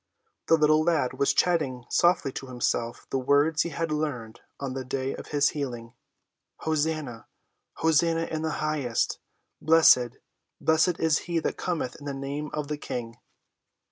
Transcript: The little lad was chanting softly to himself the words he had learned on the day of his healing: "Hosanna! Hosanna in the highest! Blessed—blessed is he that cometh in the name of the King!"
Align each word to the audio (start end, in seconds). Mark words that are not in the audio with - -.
The 0.47 0.57
little 0.57 0.81
lad 0.81 1.19
was 1.19 1.31
chanting 1.31 1.85
softly 1.91 2.31
to 2.31 2.47
himself 2.47 3.05
the 3.11 3.19
words 3.19 3.61
he 3.61 3.69
had 3.69 3.91
learned 3.91 4.41
on 4.59 4.73
the 4.73 4.83
day 4.83 5.13
of 5.15 5.27
his 5.27 5.49
healing: 5.49 5.93
"Hosanna! 6.61 7.27
Hosanna 7.75 8.23
in 8.25 8.41
the 8.41 8.49
highest! 8.65 9.19
Blessed—blessed 9.61 10.99
is 10.99 11.19
he 11.29 11.37
that 11.37 11.57
cometh 11.57 11.97
in 11.99 12.07
the 12.07 12.15
name 12.15 12.49
of 12.51 12.67
the 12.67 12.79
King!" 12.79 13.17